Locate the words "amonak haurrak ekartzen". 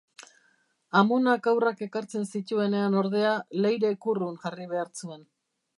1.01-2.25